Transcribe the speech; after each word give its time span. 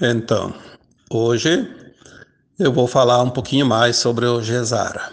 Então, 0.00 0.52
hoje 1.10 1.66
eu 2.58 2.70
vou 2.70 2.86
falar 2.86 3.22
um 3.22 3.30
pouquinho 3.30 3.64
mais 3.64 3.96
sobre 3.96 4.26
o 4.26 4.42
Gesara. 4.42 5.10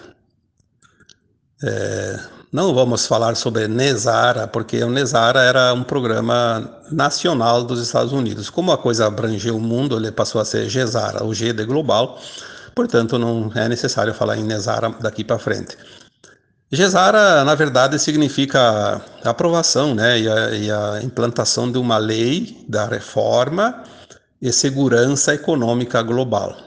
É, 1.63 2.19
não 2.51 2.73
vamos 2.73 3.05
falar 3.07 3.35
sobre 3.35 3.65
Nesara, 3.69 4.45
porque 4.45 4.83
o 4.83 4.89
Nesara 4.89 5.41
era 5.41 5.73
um 5.73 5.83
programa 5.83 6.69
nacional 6.91 7.63
dos 7.63 7.81
Estados 7.81 8.11
Unidos. 8.11 8.49
Como 8.49 8.73
a 8.73 8.77
coisa 8.77 9.07
abrangeu 9.07 9.55
o 9.55 9.61
mundo, 9.61 9.95
ele 9.95 10.11
passou 10.11 10.41
a 10.41 10.45
ser 10.45 10.69
Gesara, 10.69 11.23
o 11.23 11.33
G 11.33 11.53
de 11.53 11.63
global, 11.63 12.19
portanto 12.75 13.17
não 13.17 13.49
é 13.55 13.69
necessário 13.69 14.13
falar 14.13 14.35
em 14.37 14.43
Nesara 14.43 14.89
daqui 14.99 15.23
para 15.23 15.39
frente. 15.39 15.77
Gesara, 16.69 17.45
na 17.45 17.55
verdade, 17.55 17.97
significa 17.99 19.01
aprovação 19.23 19.95
né, 19.95 20.19
e 20.19 20.27
a, 20.27 20.49
e 20.51 20.71
a 20.71 20.99
implantação 21.01 21.71
de 21.71 21.77
uma 21.77 21.97
lei 21.97 22.65
da 22.67 22.85
reforma 22.85 23.83
e 24.43 24.51
segurança 24.51 25.33
econômica 25.33 26.01
global. 26.01 26.57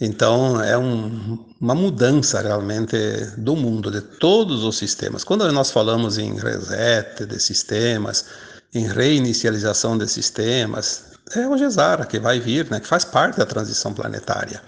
Então, 0.00 0.62
é 0.62 0.78
um, 0.78 1.44
uma 1.60 1.74
mudança 1.74 2.40
realmente 2.40 2.96
do 3.36 3.56
mundo, 3.56 3.90
de 3.90 4.00
todos 4.00 4.62
os 4.62 4.78
sistemas. 4.78 5.24
Quando 5.24 5.50
nós 5.50 5.72
falamos 5.72 6.16
em 6.16 6.38
reset 6.38 7.26
de 7.26 7.40
sistemas, 7.40 8.24
em 8.72 8.86
reinicialização 8.86 9.98
de 9.98 10.06
sistemas, 10.06 11.06
é 11.34 11.48
o 11.48 11.58
GESARA 11.58 12.06
que 12.06 12.20
vai 12.20 12.38
vir, 12.38 12.70
né, 12.70 12.78
que 12.78 12.86
faz 12.86 13.04
parte 13.04 13.38
da 13.38 13.46
transição 13.46 13.92
planetária. 13.92 14.62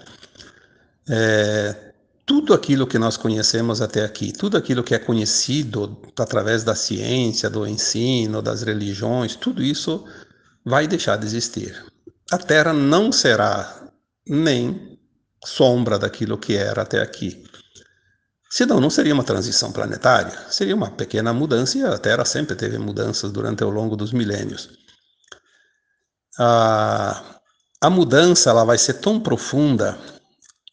É, 1.09 1.93
tudo 2.25 2.53
aquilo 2.53 2.85
que 2.85 2.99
nós 2.99 3.15
conhecemos 3.15 3.81
até 3.81 4.03
aqui, 4.03 4.33
tudo 4.33 4.57
aquilo 4.57 4.83
que 4.83 4.93
é 4.93 4.99
conhecido 4.99 5.97
através 6.19 6.65
da 6.65 6.75
ciência, 6.75 7.49
do 7.49 7.65
ensino, 7.65 8.41
das 8.41 8.61
religiões, 8.61 9.37
tudo 9.37 9.63
isso 9.63 10.03
vai 10.65 10.85
deixar 10.85 11.15
de 11.15 11.25
existir 11.25 11.92
a 12.33 12.37
Terra 12.37 12.73
não 12.73 13.11
será 13.11 13.91
nem 14.27 14.99
sombra 15.45 15.99
daquilo 15.99 16.37
que 16.37 16.55
era 16.55 16.81
até 16.81 16.99
aqui. 17.01 17.43
Senão, 18.49 18.79
não 18.79 18.89
seria 18.89 19.13
uma 19.13 19.23
transição 19.23 19.71
planetária, 19.71 20.37
seria 20.49 20.75
uma 20.75 20.89
pequena 20.89 21.33
mudança, 21.33 21.77
e 21.77 21.83
a 21.83 21.97
Terra 21.97 22.25
sempre 22.25 22.55
teve 22.55 22.77
mudanças 22.77 23.31
durante 23.31 23.63
ao 23.63 23.69
longo 23.69 23.95
dos 23.95 24.11
milênios. 24.11 24.69
A, 26.39 27.39
a 27.81 27.89
mudança 27.89 28.49
ela 28.49 28.63
vai 28.63 28.77
ser 28.77 28.95
tão 28.95 29.19
profunda 29.19 29.97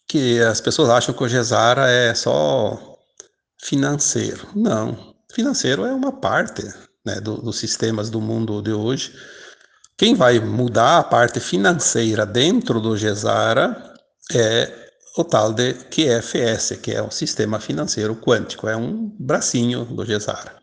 que 0.08 0.41
as 0.41 0.61
pessoas 0.61 0.88
acham 0.88 1.14
que 1.14 1.22
o 1.22 1.28
Gesara 1.28 1.88
é 1.88 2.14
só 2.14 2.98
financeiro. 3.62 4.48
Não, 4.55 5.14
financeiro 5.33 5.84
é 5.84 5.92
uma 5.92 6.12
parte 6.12 6.62
né, 7.05 7.20
do, 7.20 7.36
dos 7.36 7.58
sistemas 7.58 8.08
do 8.08 8.20
mundo 8.20 8.62
de 8.62 8.72
hoje, 8.72 9.14
quem 10.01 10.15
vai 10.15 10.41
mudar 10.41 11.01
a 11.01 11.05
parte 11.05 11.41
financeira 11.41 12.25
dentro 12.25 12.81
do 12.81 12.97
GESARA 12.97 13.93
é 14.33 14.73
o 15.15 15.23
tal 15.23 15.53
de 15.53 15.75
QFS, 15.75 16.79
que 16.83 16.93
é 16.93 17.03
o 17.03 17.11
Sistema 17.11 17.61
Financeiro 17.61 18.17
Quântico, 18.17 18.67
é 18.67 18.75
um 18.75 19.15
bracinho 19.19 19.84
do 19.84 20.03
GESARA. 20.06 20.55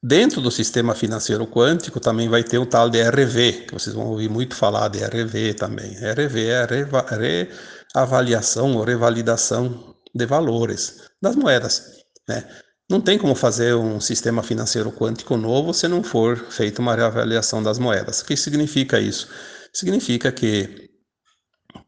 Dentro 0.00 0.40
do 0.40 0.52
sistema 0.52 0.94
financeiro 0.94 1.48
quântico 1.48 1.98
também 1.98 2.28
vai 2.28 2.44
ter 2.44 2.58
o 2.58 2.66
tal 2.66 2.88
de 2.88 3.02
RV, 3.02 3.64
que 3.66 3.74
vocês 3.74 3.92
vão 3.92 4.06
ouvir 4.06 4.30
muito 4.30 4.54
falar 4.54 4.86
de 4.86 5.02
RV 5.02 5.54
também. 5.54 5.96
RV 5.96 6.46
é 6.46 6.62
a 6.62 7.98
reavaliação 7.98 8.76
ou 8.76 8.84
revalidação 8.84 9.96
de 10.14 10.26
valores 10.26 11.00
das 11.20 11.34
moedas. 11.34 12.04
Né? 12.28 12.44
Não 12.88 13.00
tem 13.00 13.18
como 13.18 13.34
fazer 13.34 13.74
um 13.74 13.98
sistema 13.98 14.42
financeiro 14.42 14.92
quântico 14.92 15.36
novo 15.36 15.72
se 15.72 15.88
não 15.88 16.02
for 16.02 16.36
feita 16.50 16.82
uma 16.82 16.94
reavaliação 16.94 17.62
das 17.62 17.78
moedas. 17.78 18.20
O 18.20 18.26
que 18.26 18.36
significa 18.36 19.00
isso? 19.00 19.28
Significa 19.72 20.30
que 20.30 20.90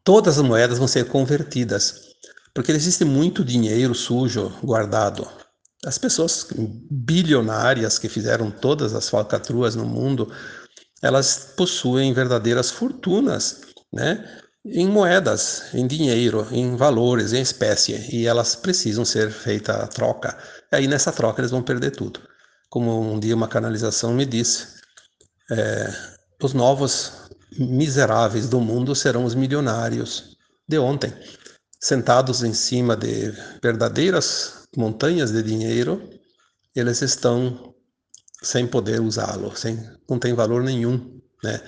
todas 0.03 0.39
as 0.39 0.43
moedas 0.43 0.79
vão 0.79 0.87
ser 0.87 1.05
convertidas, 1.05 2.01
porque 2.53 2.71
existe 2.71 3.05
muito 3.05 3.45
dinheiro 3.45 3.93
sujo 3.93 4.49
guardado. 4.63 5.27
As 5.85 5.99
pessoas 5.99 6.47
bilionárias 6.89 7.99
que 7.99 8.09
fizeram 8.09 8.49
todas 8.49 8.95
as 8.95 9.07
falcatruas 9.07 9.75
no 9.75 9.85
mundo, 9.85 10.31
elas 11.01 11.53
possuem 11.55 12.11
verdadeiras 12.11 12.71
fortunas, 12.71 13.61
né? 13.93 14.41
Em 14.71 14.87
moedas, 14.87 15.73
em 15.73 15.87
dinheiro, 15.87 16.47
em 16.51 16.75
valores, 16.75 17.33
em 17.33 17.41
espécie, 17.41 17.93
e 18.15 18.27
elas 18.27 18.55
precisam 18.55 19.05
ser 19.05 19.31
feita 19.31 19.73
a 19.83 19.87
troca. 19.87 20.37
Aí 20.71 20.87
nessa 20.87 21.11
troca 21.11 21.41
eles 21.41 21.51
vão 21.51 21.63
perder 21.63 21.91
tudo. 21.91 22.21
Como 22.69 23.13
um 23.13 23.19
dia 23.19 23.35
uma 23.35 23.47
canalização 23.47 24.13
me 24.13 24.25
disse, 24.25 24.67
é, 25.51 25.93
os 26.41 26.53
novos 26.53 27.29
miseráveis 27.57 28.49
do 28.49 28.59
mundo 28.59 28.93
serão 28.95 29.23
os 29.23 29.33
milionários 29.33 30.37
de 30.67 30.77
ontem, 30.77 31.13
sentados 31.79 32.43
em 32.43 32.53
cima 32.53 32.95
de 32.97 33.31
verdadeiras 33.63 34.63
montanhas 34.75 35.31
de 35.31 35.41
dinheiro, 35.41 36.09
eles 36.75 37.01
estão 37.01 37.73
sem 38.43 38.67
poder 38.67 38.99
usá-lo, 38.99 39.55
sem 39.55 39.79
não 40.09 40.19
tem 40.19 40.33
valor 40.33 40.61
nenhum, 40.61 41.19
né? 41.43 41.61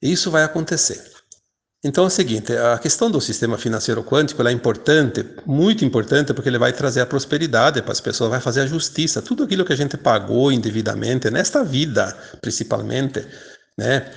Isso 0.00 0.30
vai 0.30 0.42
acontecer. 0.42 1.11
Então 1.84 2.04
é 2.04 2.06
o 2.06 2.10
seguinte, 2.10 2.52
a 2.56 2.78
questão 2.78 3.10
do 3.10 3.20
sistema 3.20 3.58
financeiro 3.58 4.04
quântico 4.04 4.46
é 4.46 4.52
importante, 4.52 5.24
muito 5.44 5.84
importante, 5.84 6.32
porque 6.32 6.48
ele 6.48 6.58
vai 6.58 6.72
trazer 6.72 7.00
a 7.00 7.06
prosperidade 7.06 7.82
para 7.82 7.90
as 7.90 8.00
pessoas, 8.00 8.30
vai 8.30 8.40
fazer 8.40 8.60
a 8.60 8.66
justiça, 8.66 9.20
tudo 9.20 9.42
aquilo 9.42 9.64
que 9.64 9.72
a 9.72 9.76
gente 9.76 9.96
pagou 9.96 10.52
indevidamente, 10.52 11.28
nesta 11.28 11.64
vida 11.64 12.16
principalmente, 12.40 13.26
né? 13.76 14.12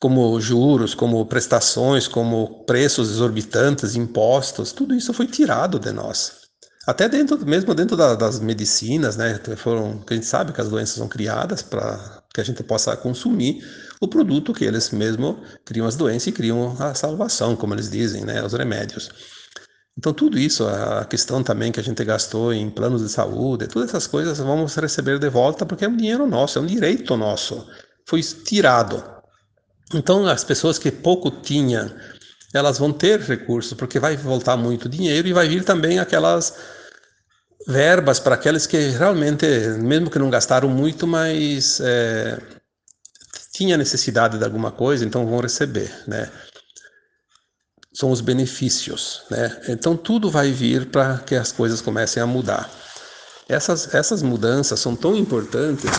como 0.00 0.40
juros, 0.40 0.94
como 0.94 1.24
prestações, 1.26 2.08
como 2.08 2.64
preços 2.64 3.10
exorbitantes, 3.10 3.94
impostos, 3.94 4.72
tudo 4.72 4.94
isso 4.94 5.12
foi 5.12 5.26
tirado 5.26 5.78
de 5.78 5.92
nós. 5.92 6.37
Até 6.88 7.06
dentro, 7.06 7.38
mesmo 7.44 7.74
dentro 7.74 7.98
da, 7.98 8.14
das 8.14 8.40
medicinas, 8.40 9.14
né, 9.14 9.38
foram, 9.58 9.98
que 9.98 10.14
a 10.14 10.16
gente 10.16 10.24
sabe 10.24 10.54
que 10.54 10.60
as 10.62 10.70
doenças 10.70 10.94
são 10.96 11.06
criadas 11.06 11.60
para 11.60 12.22
que 12.32 12.40
a 12.40 12.44
gente 12.44 12.62
possa 12.62 12.96
consumir 12.96 13.62
o 14.00 14.08
produto 14.08 14.54
que 14.54 14.64
eles 14.64 14.90
mesmo 14.90 15.38
criam 15.66 15.86
as 15.86 15.96
doenças 15.96 16.28
e 16.28 16.32
criam 16.32 16.74
a 16.80 16.94
salvação, 16.94 17.54
como 17.54 17.74
eles 17.74 17.90
dizem, 17.90 18.24
né, 18.24 18.42
os 18.42 18.54
remédios. 18.54 19.10
Então 19.98 20.14
tudo 20.14 20.38
isso, 20.38 20.66
a 20.66 21.04
questão 21.04 21.42
também 21.42 21.70
que 21.70 21.78
a 21.78 21.82
gente 21.82 22.02
gastou 22.02 22.54
em 22.54 22.70
planos 22.70 23.02
de 23.02 23.10
saúde, 23.10 23.66
todas 23.66 23.90
essas 23.90 24.06
coisas 24.06 24.38
vamos 24.38 24.74
receber 24.74 25.18
de 25.18 25.28
volta 25.28 25.66
porque 25.66 25.84
é 25.84 25.88
um 25.88 25.96
dinheiro 25.96 26.26
nosso, 26.26 26.58
é 26.58 26.62
um 26.62 26.66
direito 26.66 27.14
nosso, 27.18 27.66
foi 28.06 28.22
tirado. 28.22 29.04
Então 29.92 30.26
as 30.26 30.42
pessoas 30.42 30.78
que 30.78 30.90
pouco 30.90 31.30
tinham, 31.30 31.94
elas 32.54 32.78
vão 32.78 32.94
ter 32.94 33.20
recursos 33.20 33.74
porque 33.74 34.00
vai 34.00 34.16
voltar 34.16 34.56
muito 34.56 34.88
dinheiro 34.88 35.28
e 35.28 35.34
vai 35.34 35.46
vir 35.46 35.64
também 35.64 35.98
aquelas 35.98 36.77
verbas 37.68 38.18
para 38.18 38.34
aqueles 38.34 38.66
que 38.66 38.78
realmente, 38.88 39.46
mesmo 39.78 40.10
que 40.10 40.18
não 40.18 40.30
gastaram 40.30 40.70
muito, 40.70 41.06
mas 41.06 41.78
é, 41.84 42.40
tinha 43.52 43.76
necessidade 43.76 44.38
de 44.38 44.44
alguma 44.44 44.72
coisa, 44.72 45.04
então 45.04 45.26
vão 45.26 45.40
receber, 45.40 45.92
né? 46.06 46.30
São 47.92 48.10
os 48.10 48.22
benefícios, 48.22 49.22
né? 49.30 49.60
Então 49.68 49.96
tudo 49.98 50.30
vai 50.30 50.50
vir 50.50 50.86
para 50.86 51.18
que 51.18 51.34
as 51.34 51.52
coisas 51.52 51.82
comecem 51.82 52.22
a 52.22 52.26
mudar. 52.26 52.70
Essas, 53.46 53.94
essas 53.94 54.22
mudanças 54.22 54.80
são 54.80 54.96
tão 54.96 55.14
importantes 55.14 55.90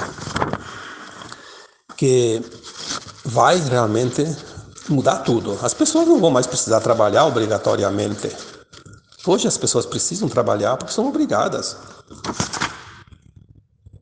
que 1.96 2.42
vai 3.24 3.60
realmente 3.60 4.26
mudar 4.88 5.20
tudo. 5.20 5.60
As 5.62 5.74
pessoas 5.74 6.08
não 6.08 6.20
vão 6.20 6.32
mais 6.32 6.48
precisar 6.48 6.80
trabalhar 6.82 7.26
obrigatoriamente. 7.26 8.36
Hoje 9.30 9.48
as 9.48 9.60
pessoas 9.60 9.86
precisam 9.86 10.28
trabalhar 10.28 10.76
porque 10.76 10.92
são 10.92 11.08
obrigadas. 11.08 11.78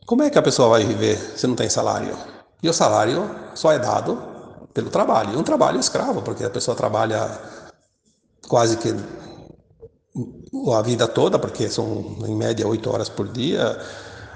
Como 0.05 0.23
é 0.23 0.29
que 0.29 0.39
a 0.39 0.41
pessoa 0.41 0.69
vai 0.69 0.85
viver 0.85 1.17
se 1.35 1.45
não 1.45 1.53
tem 1.53 1.69
salário? 1.69 2.17
E 2.63 2.69
o 2.69 2.73
salário 2.73 3.29
só 3.53 3.73
é 3.73 3.77
dado 3.77 4.17
pelo 4.73 4.89
trabalho. 4.89 5.37
Um 5.37 5.43
trabalho 5.43 5.81
escravo, 5.81 6.21
porque 6.21 6.45
a 6.45 6.49
pessoa 6.49 6.77
trabalha 6.77 7.29
quase 8.47 8.77
que 8.77 8.95
a 10.73 10.81
vida 10.81 11.05
toda, 11.09 11.37
porque 11.37 11.67
são 11.67 12.15
em 12.25 12.33
média 12.33 12.65
oito 12.65 12.89
horas 12.89 13.09
por 13.09 13.27
dia. 13.27 13.77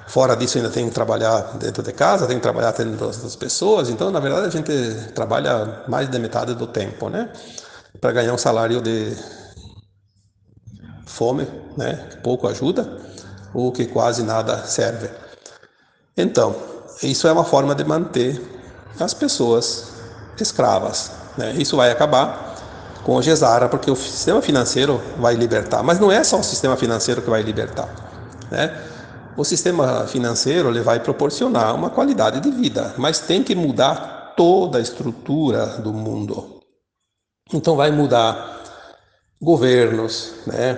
Fora 0.09 0.35
disso, 0.35 0.57
ainda 0.57 0.69
tem 0.69 0.89
que 0.89 0.93
trabalhar 0.93 1.57
dentro 1.57 1.81
de 1.81 1.93
casa, 1.93 2.27
tem 2.27 2.35
que 2.35 2.43
trabalhar 2.43 2.67
atendendo 2.67 3.07
as 3.07 3.35
pessoas. 3.37 3.87
Então, 3.87 4.11
na 4.11 4.19
verdade, 4.19 4.47
a 4.47 4.49
gente 4.49 4.73
trabalha 5.15 5.85
mais 5.87 6.09
de 6.11 6.19
metade 6.19 6.53
do 6.53 6.67
tempo, 6.67 7.07
né? 7.07 7.31
Para 8.01 8.11
ganhar 8.11 8.33
um 8.33 8.37
salário 8.37 8.81
de 8.81 9.15
fome, 11.05 11.47
né? 11.77 11.93
Pouco 12.23 12.47
ajuda, 12.47 12.99
ou 13.53 13.71
que 13.71 13.85
quase 13.85 14.23
nada 14.23 14.65
serve. 14.65 15.09
Então, 16.15 16.55
isso 17.01 17.27
é 17.27 17.31
uma 17.31 17.43
forma 17.43 17.73
de 17.73 17.83
manter 17.83 18.41
as 18.99 19.13
pessoas 19.13 19.91
escravas. 20.39 21.11
Né? 21.37 21.53
Isso 21.53 21.75
vai 21.75 21.91
acabar 21.91 22.55
com 23.03 23.15
o 23.15 23.21
Gesara, 23.21 23.67
porque 23.67 23.89
o 23.89 23.95
sistema 23.95 24.41
financeiro 24.41 25.01
vai 25.17 25.35
libertar. 25.35 25.81
Mas 25.83 25.99
não 25.99 26.11
é 26.11 26.23
só 26.23 26.39
o 26.39 26.43
sistema 26.43 26.77
financeiro 26.77 27.21
que 27.21 27.29
vai 27.29 27.41
libertar. 27.41 27.89
Né? 28.51 28.79
O 29.35 29.43
sistema 29.43 30.05
financeiro 30.07 30.69
ele 30.69 30.81
vai 30.81 30.99
proporcionar 30.99 31.73
uma 31.73 31.89
qualidade 31.89 32.39
de 32.39 32.51
vida, 32.51 32.93
mas 32.97 33.19
tem 33.19 33.43
que 33.43 33.55
mudar 33.55 34.33
toda 34.35 34.77
a 34.77 34.81
estrutura 34.81 35.65
do 35.77 35.93
mundo. 35.93 36.59
Então 37.53 37.75
vai 37.75 37.91
mudar 37.91 38.60
governos, 39.41 40.33
né? 40.45 40.77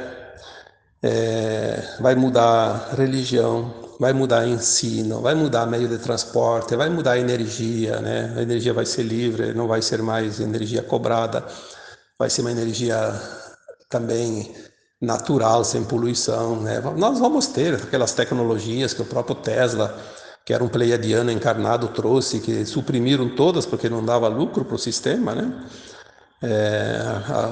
É, 1.02 1.98
vai 2.00 2.16
mudar 2.16 2.94
religião, 2.98 3.74
vai 4.00 4.14
mudar 4.14 4.48
ensino, 4.48 5.22
vai 5.22 5.36
mudar 5.36 5.66
meio 5.66 5.88
de 5.88 5.98
transporte, 5.98 6.76
vai 6.78 6.90
mudar 6.90 7.18
energia, 7.18 8.00
né? 8.00 8.34
A 8.38 8.42
energia 8.42 8.74
vai 8.74 8.86
ser 8.86 9.04
livre, 9.04 9.54
não 9.54 9.68
vai 9.68 9.82
ser 9.82 10.02
mais 10.02 10.40
energia 10.40 10.82
cobrada, 10.82 11.46
vai 12.18 12.30
ser 12.30 12.42
uma 12.42 12.52
energia 12.52 13.14
também 13.90 14.56
natural, 15.02 15.66
sem 15.66 15.84
poluição, 15.84 16.62
né? 16.62 16.80
Nós 16.96 17.20
vamos 17.20 17.48
ter 17.48 17.76
aquelas 17.76 18.14
tecnologias 18.14 18.94
que 18.94 19.02
o 19.02 19.06
próprio 19.06 19.36
Tesla, 19.36 20.00
que 20.46 20.54
era 20.54 20.64
um 20.64 20.70
pleiadiano 20.70 21.32
encarnado, 21.32 21.90
trouxe, 21.90 22.40
que 22.40 22.66
suprimiram 22.66 23.36
todas 23.36 23.66
porque 23.66 23.90
não 23.90 24.04
dava 24.04 24.30
lucro 24.30 24.64
para 24.64 24.76
o 24.76 24.80
sistema, 24.80 25.36
né? 25.36 25.66
É, 26.46 27.00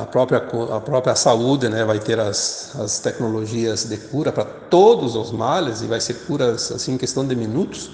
a, 0.01 0.05
própria, 0.05 0.39
a 0.75 0.81
própria 0.81 1.15
saúde 1.15 1.69
né, 1.69 1.85
vai 1.85 1.97
ter 1.97 2.19
as, 2.19 2.75
as 2.77 2.99
tecnologias 2.99 3.85
de 3.85 3.95
cura 3.95 4.33
para 4.33 4.43
todos 4.43 5.15
os 5.15 5.31
males 5.31 5.81
e 5.81 5.85
vai 5.85 6.01
ser 6.01 6.25
curas 6.25 6.73
assim 6.73 6.95
em 6.95 6.97
questão 6.97 7.25
de 7.25 7.33
minutos. 7.33 7.89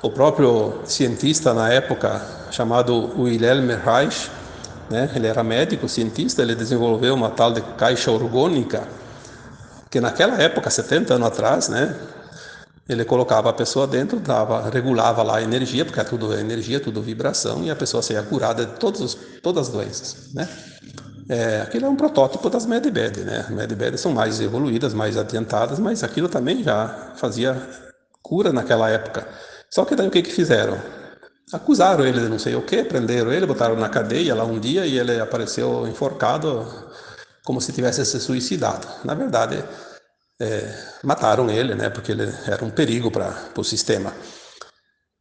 O 0.00 0.08
próprio 0.08 0.80
cientista 0.86 1.52
na 1.52 1.70
época, 1.70 2.26
chamado 2.50 3.20
Wilhelm 3.20 3.68
Reich, 3.84 4.30
né, 4.88 5.10
ele 5.14 5.26
era 5.26 5.44
médico, 5.44 5.86
cientista, 5.86 6.40
ele 6.40 6.54
desenvolveu 6.54 7.14
uma 7.14 7.28
tal 7.28 7.52
de 7.52 7.60
caixa 7.60 8.10
orgânica, 8.10 8.88
que 9.90 10.00
naquela 10.00 10.40
época, 10.40 10.70
70 10.70 11.14
anos 11.14 11.28
atrás, 11.28 11.68
né, 11.68 11.94
ele 12.90 13.04
colocava 13.04 13.50
a 13.50 13.52
pessoa 13.52 13.86
dentro, 13.86 14.18
dava, 14.18 14.68
regulava 14.68 15.22
lá 15.22 15.36
a 15.36 15.42
energia, 15.42 15.84
porque 15.84 16.00
é 16.00 16.04
tudo 16.04 16.34
energia, 16.34 16.80
tudo 16.80 17.00
vibração, 17.00 17.62
e 17.62 17.70
a 17.70 17.76
pessoa 17.76 18.02
saía 18.02 18.22
curada 18.22 18.66
de 18.66 18.72
todos, 18.72 19.16
todas 19.42 19.68
as 19.68 19.72
doenças, 19.72 20.34
né? 20.34 20.48
É, 21.28 21.60
aquilo 21.60 21.86
é 21.86 21.88
um 21.88 21.94
protótipo 21.94 22.50
das 22.50 22.66
Medbed, 22.66 23.20
né? 23.20 23.46
Medbed 23.50 23.96
são 23.96 24.10
mais 24.10 24.40
evoluídas, 24.40 24.92
mais 24.92 25.16
adiantadas, 25.16 25.78
mas 25.78 26.02
aquilo 26.02 26.28
também 26.28 26.64
já 26.64 27.12
fazia 27.14 27.56
cura 28.20 28.52
naquela 28.52 28.90
época. 28.90 29.28
Só 29.70 29.84
que 29.84 29.94
daí 29.94 30.08
o 30.08 30.10
que 30.10 30.22
que 30.22 30.32
fizeram? 30.32 30.76
Acusaram 31.52 32.04
ele 32.04 32.20
de 32.20 32.28
não 32.28 32.40
sei 32.40 32.56
o 32.56 32.62
que, 32.62 32.82
prenderam 32.82 33.32
ele, 33.32 33.46
botaram 33.46 33.76
na 33.76 33.88
cadeia 33.88 34.34
lá 34.34 34.44
um 34.44 34.58
dia 34.58 34.84
e 34.84 34.98
ele 34.98 35.20
apareceu 35.20 35.86
enforcado 35.86 36.66
como 37.44 37.60
se 37.60 37.72
tivesse 37.72 38.04
se 38.04 38.18
suicidado. 38.18 38.88
Na 39.04 39.14
verdade, 39.14 39.62
é, 40.40 40.74
mataram 41.04 41.50
ele, 41.50 41.74
né, 41.74 41.90
porque 41.90 42.12
ele 42.12 42.32
era 42.46 42.64
um 42.64 42.70
perigo 42.70 43.10
para 43.10 43.50
o 43.56 43.62
sistema. 43.62 44.12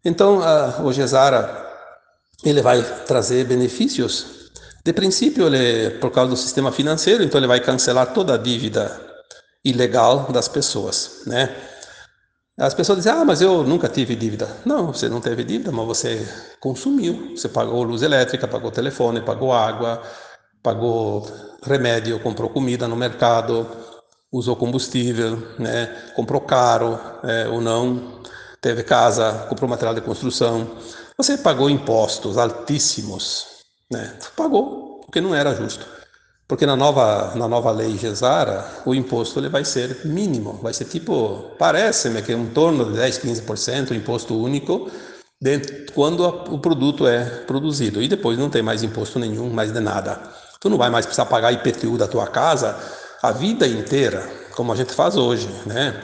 Então, 0.04 0.42
a, 0.42 0.82
o 0.82 0.94
Gesara 0.94 1.68
ele 2.44 2.62
vai 2.62 2.82
trazer 3.06 3.46
benefícios. 3.46 4.40
De 4.84 4.94
princípio, 4.94 5.46
ele, 5.46 5.98
por 6.00 6.10
causa 6.10 6.32
do 6.32 6.38
sistema 6.38 6.72
financeiro, 6.72 7.22
então 7.24 7.38
ele 7.40 7.48
vai 7.48 7.60
cancelar 7.60 8.14
toda 8.14 8.36
a 8.36 8.38
dívida 8.38 9.00
ilegal 9.64 10.32
das 10.32 10.48
pessoas, 10.48 11.24
né? 11.26 11.54
As 12.58 12.74
pessoas 12.74 12.98
dizem, 12.98 13.14
ah, 13.14 13.24
mas 13.24 13.42
eu 13.42 13.64
nunca 13.64 13.88
tive 13.88 14.16
dívida. 14.16 14.48
Não, 14.66 14.88
você 14.92 15.08
não 15.08 15.22
teve 15.22 15.46
dívida, 15.46 15.72
mas 15.72 15.86
você 15.86 16.28
consumiu. 16.60 17.32
Você 17.36 17.48
pagou 17.48 17.84
luz 17.84 18.02
elétrica, 18.02 18.50
pagou 18.50 18.70
telefone, 18.70 19.22
pagou 19.22 19.54
água, 19.54 20.02
pagou 20.62 21.26
remédio, 21.64 22.20
comprou 22.20 22.50
comida 22.50 22.86
no 22.86 22.98
mercado, 22.98 23.66
usou 24.32 24.56
combustível, 24.56 25.38
né, 25.58 26.12
comprou 26.16 26.42
caro 26.42 27.00
é, 27.24 27.48
ou 27.48 27.62
não, 27.62 28.22
teve 28.62 28.84
casa, 28.84 29.46
comprou 29.50 29.70
material 29.70 29.96
de 29.96 30.02
construção. 30.02 30.70
Você 31.18 31.38
pagou 31.38 31.70
impostos 31.70 32.38
altíssimos, 32.38 33.48
né? 33.92 34.18
Pagou, 34.36 35.02
porque 35.06 35.20
não 35.20 35.36
era 35.36 35.54
justo. 35.56 35.86
Porque 36.48 36.66
na 36.66 36.76
nova, 36.76 37.36
na 37.36 37.48
nova 37.48 37.72
lei 37.72 37.98
Gesara, 37.98 38.66
o 38.86 38.96
imposto 38.96 39.40
ele 39.40 39.50
vai 39.50 39.64
ser 39.64 40.06
mínimo, 40.06 40.54
vai 40.54 40.74
ser 40.74 40.86
tipo, 40.86 41.52
parece-me 41.60 42.22
que 42.24 42.34
em 42.34 42.48
torno 42.48 42.86
de 42.86 42.94
10, 42.94 43.20
15% 43.20 43.92
imposto 43.92 44.36
único 44.36 44.90
quando 45.94 46.26
a, 46.26 46.30
o 46.30 46.60
produto 46.60 47.08
é 47.08 47.24
produzido. 47.46 48.02
E 48.02 48.08
depois 48.08 48.38
não 48.38 48.50
tem 48.50 48.62
mais 48.62 48.82
imposto 48.82 49.20
nenhum, 49.20 49.50
mais 49.50 49.72
de 49.72 49.80
nada. 49.80 50.20
Tu 50.60 50.70
não 50.70 50.78
vai 50.78 50.90
mais 50.90 51.06
precisar 51.06 51.26
pagar 51.28 51.54
IPTU 51.54 51.98
da 51.98 52.08
tua 52.08 52.28
casa 52.28 52.78
a 53.22 53.32
vida 53.32 53.68
inteira, 53.68 54.28
como 54.56 54.72
a 54.72 54.76
gente 54.76 54.94
faz 54.94 55.16
hoje, 55.18 55.50
né? 55.66 56.02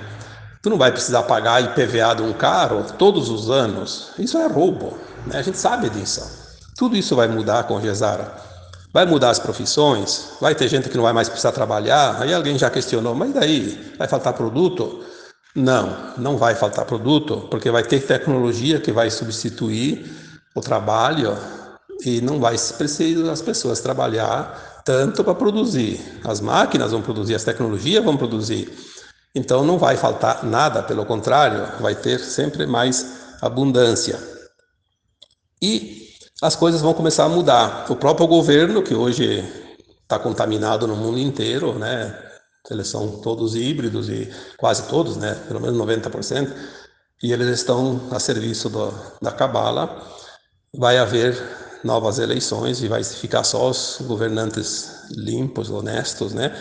Tu 0.62 0.70
não 0.70 0.78
vai 0.78 0.92
precisar 0.92 1.24
pagar 1.24 1.62
IPVA 1.62 2.16
de 2.16 2.24
um 2.24 2.34
carro 2.34 2.86
todos 2.98 3.30
os 3.30 3.50
anos. 3.50 4.12
Isso 4.18 4.38
é 4.38 4.48
roubo, 4.48 4.98
né? 5.26 5.38
A 5.38 5.42
gente 5.42 5.58
sabe 5.58 5.90
disso. 5.90 6.22
Tudo 6.78 6.98
isso 6.98 7.16
vai 7.16 7.28
mudar 7.28 7.64
com 7.64 7.80
Gesara. 7.80 8.34
Vai 8.92 9.06
mudar 9.06 9.30
as 9.30 9.40
profissões, 9.40 10.32
vai 10.40 10.56
ter 10.56 10.68
gente 10.70 10.90
que 10.90 10.96
não 10.96 11.04
vai 11.04 11.14
mais 11.14 11.28
precisar 11.28 11.52
trabalhar. 11.52 12.22
Aí 12.22 12.34
alguém 12.34 12.58
já 12.58 12.70
questionou, 12.70 13.14
mas 13.14 13.34
daí? 13.34 13.94
Vai 13.98 14.08
faltar 14.08 14.34
produto? 14.34 15.04
Não, 15.54 16.14
não 16.18 16.38
vai 16.38 16.56
faltar 16.56 16.86
produto, 16.86 17.48
porque 17.50 17.70
vai 17.70 17.84
ter 17.84 18.02
tecnologia 18.02 18.80
que 18.80 18.92
vai 18.92 19.10
substituir 19.10 20.06
o 20.54 20.62
trabalho 20.62 21.38
e 22.06 22.22
não 22.22 22.40
vai 22.40 22.56
precisar 22.78 23.32
as 23.32 23.42
pessoas 23.42 23.80
trabalhar 23.80 24.75
tanto 24.86 25.24
para 25.24 25.34
produzir. 25.34 26.00
As 26.24 26.40
máquinas 26.40 26.92
vão 26.92 27.02
produzir, 27.02 27.34
as 27.34 27.44
tecnologias 27.44 28.04
vão 28.04 28.16
produzir. 28.16 28.72
Então 29.34 29.66
não 29.66 29.78
vai 29.78 29.98
faltar 29.98 30.46
nada, 30.46 30.84
pelo 30.84 31.06
contrário, 31.06 31.82
vai 31.82 31.96
ter 31.96 32.20
sempre 32.20 32.66
mais 32.68 33.38
abundância. 33.42 34.18
E 35.62 36.06
as 36.42 36.56
coisas 36.56 36.82
vão 36.82 36.94
começar 36.94 37.26
a 37.26 37.30
mudar. 37.30 37.92
O 37.92 37.96
próprio 37.96 38.28
governo, 38.28 38.84
que 38.84 38.94
hoje 38.94 39.44
está 40.04 40.20
contaminado 40.20 40.88
no 40.88 40.96
mundo 40.96 41.18
inteiro, 41.18 41.78
né? 41.80 42.22
Eles 42.70 42.88
são 42.88 43.20
todos 43.22 43.56
híbridos 43.56 44.10
e 44.10 44.32
quase 44.58 44.88
todos, 44.88 45.18
né? 45.18 45.36
Pelo 45.48 45.60
menos 45.60 45.78
90%. 45.78 46.54
E 47.24 47.32
eles 47.32 47.48
estão 47.48 48.08
a 48.12 48.20
serviço 48.20 48.70
do, 48.70 48.94
da 49.22 49.32
cabala. 49.32 50.02
Vai 50.74 50.98
haver 50.98 51.36
novas 51.86 52.18
eleições 52.18 52.82
e 52.82 52.88
vai 52.88 53.04
ficar 53.04 53.44
só 53.44 53.70
os 53.70 54.00
governantes 54.02 55.04
limpos, 55.12 55.70
honestos, 55.70 56.34
né? 56.34 56.52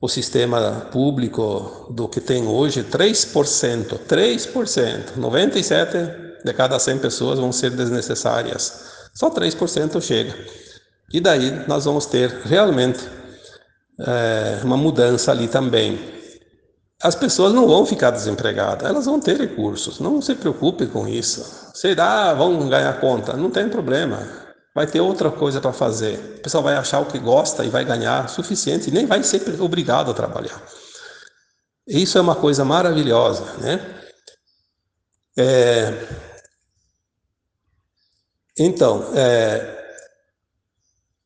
O 0.00 0.08
sistema 0.08 0.88
público 0.92 1.88
do 1.90 2.08
que 2.08 2.20
tem 2.20 2.46
hoje, 2.46 2.84
3%, 2.84 3.98
3%, 4.08 5.16
97 5.16 5.98
de 6.42 6.54
cada 6.54 6.78
100 6.78 6.98
pessoas 6.98 7.38
vão 7.38 7.52
ser 7.52 7.70
desnecessárias. 7.70 9.08
Só 9.12 9.28
3% 9.28 10.00
chega. 10.00 10.34
E 11.12 11.20
daí 11.20 11.66
nós 11.66 11.84
vamos 11.84 12.06
ter 12.06 12.30
realmente 12.44 13.00
é, 13.98 14.60
uma 14.62 14.76
mudança 14.76 15.32
ali 15.32 15.48
também. 15.48 15.98
As 17.02 17.14
pessoas 17.14 17.52
não 17.52 17.66
vão 17.66 17.84
ficar 17.84 18.10
desempregadas, 18.10 18.88
elas 18.88 19.06
vão 19.06 19.18
ter 19.18 19.36
recursos. 19.36 19.98
Não 19.98 20.22
se 20.22 20.34
preocupe 20.34 20.86
com 20.86 21.08
isso. 21.08 21.70
Será, 21.74 22.32
vão 22.32 22.68
ganhar 22.68 23.00
conta, 23.00 23.36
não 23.36 23.50
tem 23.50 23.68
problema 23.68 24.39
vai 24.74 24.86
ter 24.86 25.00
outra 25.00 25.30
coisa 25.30 25.60
para 25.60 25.72
fazer. 25.72 26.36
O 26.38 26.42
pessoal 26.42 26.62
vai 26.62 26.74
achar 26.74 27.00
o 27.00 27.06
que 27.06 27.18
gosta 27.18 27.64
e 27.64 27.68
vai 27.70 27.84
ganhar 27.84 28.28
suficiente 28.28 28.88
e 28.88 28.92
nem 28.92 29.06
vai 29.06 29.22
ser 29.22 29.60
obrigado 29.60 30.10
a 30.10 30.14
trabalhar. 30.14 30.62
Isso 31.86 32.18
é 32.18 32.20
uma 32.20 32.36
coisa 32.36 32.64
maravilhosa, 32.64 33.44
né? 33.58 34.02
É... 35.36 36.06
Então, 38.56 39.10
é... 39.14 39.96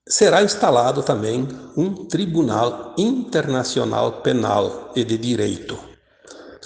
será 0.09 0.43
instalado 0.43 1.03
também 1.03 1.47
um 1.77 2.07
Tribunal 2.07 2.95
Internacional 2.97 4.23
Penal 4.23 4.93
e 4.97 5.05
de 5.05 5.19
Direito, 5.19 5.79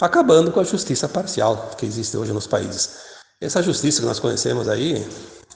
acabando 0.01 0.53
com 0.53 0.61
a 0.61 0.65
justiça 0.65 1.09
parcial 1.09 1.71
que 1.77 1.87
existe 1.87 2.17
hoje 2.17 2.33
nos 2.33 2.47
países. 2.47 3.09
Essa 3.41 3.63
justiça 3.63 4.01
que 4.01 4.07
nós 4.07 4.21
conhecemos 4.21 4.69
aí, 4.69 5.05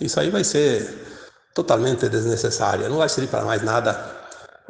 isso 0.00 0.18
aí 0.18 0.30
vai 0.30 0.42
ser 0.42 1.11
totalmente 1.54 2.08
desnecessária, 2.08 2.88
não 2.88 2.98
vai 2.98 3.08
servir 3.08 3.30
para 3.30 3.44
mais 3.44 3.62
nada, 3.62 3.92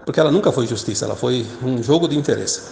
porque 0.05 0.19
ela 0.19 0.31
nunca 0.31 0.51
foi 0.51 0.67
justiça, 0.67 1.05
ela 1.05 1.17
foi 1.17 1.47
um 1.63 1.83
jogo 1.83 2.09
de 2.09 2.17
interesse. 2.17 2.63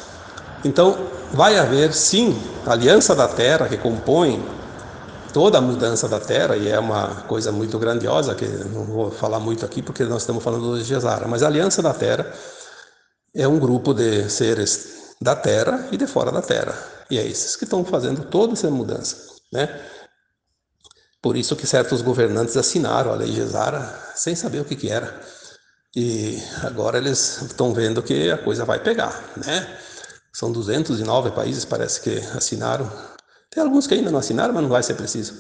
Então, 0.64 1.06
vai 1.32 1.58
haver 1.58 1.92
sim 1.94 2.36
a 2.66 2.72
aliança 2.72 3.14
da 3.14 3.28
terra 3.28 3.68
que 3.68 3.76
compõe 3.76 4.44
toda 5.32 5.58
a 5.58 5.60
mudança 5.60 6.08
da 6.08 6.18
terra, 6.18 6.56
e 6.56 6.68
é 6.68 6.78
uma 6.78 7.22
coisa 7.28 7.52
muito 7.52 7.78
grandiosa, 7.78 8.34
que 8.34 8.44
não 8.46 8.84
vou 8.84 9.10
falar 9.10 9.38
muito 9.38 9.64
aqui 9.64 9.80
porque 9.80 10.04
nós 10.04 10.22
estamos 10.22 10.42
falando 10.42 10.76
de 10.76 10.84
Gesara, 10.84 11.28
mas 11.28 11.42
a 11.42 11.46
aliança 11.46 11.80
da 11.80 11.94
terra 11.94 12.26
é 13.34 13.46
um 13.46 13.58
grupo 13.58 13.94
de 13.94 14.28
seres 14.28 15.14
da 15.20 15.36
terra 15.36 15.86
e 15.92 15.96
de 15.96 16.06
fora 16.06 16.32
da 16.32 16.42
terra, 16.42 16.74
e 17.10 17.18
é 17.18 17.24
esses 17.24 17.54
que 17.54 17.64
estão 17.64 17.84
fazendo 17.84 18.24
toda 18.24 18.54
essa 18.54 18.68
mudança, 18.70 19.16
né? 19.52 19.80
Por 21.22 21.36
isso 21.36 21.54
que 21.54 21.66
certos 21.66 22.00
governantes 22.00 22.56
assinaram 22.56 23.12
a 23.12 23.14
lei 23.14 23.30
Gesara 23.32 24.12
sem 24.14 24.34
saber 24.34 24.60
o 24.60 24.64
que, 24.64 24.74
que 24.74 24.88
era. 24.88 25.20
E 25.94 26.38
agora 26.62 26.98
eles 26.98 27.42
estão 27.42 27.74
vendo 27.74 28.02
que 28.02 28.30
a 28.30 28.38
coisa 28.38 28.64
vai 28.64 28.82
pegar, 28.82 29.32
né? 29.36 29.78
São 30.32 30.52
209 30.52 31.32
países, 31.32 31.64
parece 31.64 32.00
que 32.00 32.18
assinaram. 32.36 32.90
Tem 33.50 33.62
alguns 33.62 33.86
que 33.86 33.94
ainda 33.94 34.10
não 34.10 34.20
assinaram, 34.20 34.54
mas 34.54 34.62
não 34.62 34.70
vai 34.70 34.82
ser 34.82 34.94
preciso. 34.94 35.34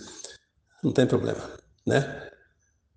Não 0.82 0.92
tem 0.92 1.06
problema, 1.06 1.40
né? 1.86 2.28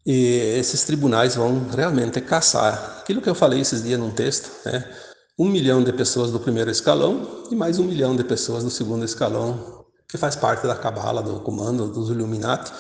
E 0.06 0.58
esses 0.58 0.84
tribunais 0.84 1.36
vão 1.36 1.70
realmente 1.70 2.20
caçar 2.20 3.00
aquilo 3.00 3.22
que 3.22 3.30
eu 3.30 3.36
falei 3.36 3.62
esses 3.62 3.84
dias 3.84 4.00
num 4.00 4.12
texto, 4.12 4.52
né? 4.66 4.84
Um 5.38 5.48
milhão 5.48 5.84
de 5.84 5.94
pessoas 5.94 6.32
do 6.32 6.40
primeiro 6.40 6.70
escalão 6.70 7.46
e 7.50 7.56
mais 7.56 7.80
um 7.80 7.86
milhão 7.86 8.16
de 8.16 8.24
pessoas 8.24 8.63
do 8.63 8.70
segundo 8.70 9.06
escalão, 9.06 9.83
que 10.08 10.18
faz 10.18 10.36
parte 10.36 10.68
da 10.68 10.76
cabala, 10.76 11.22
do 11.22 11.40
comando 11.40 11.88
dos 11.88 12.10
Illuminati, 12.10 12.72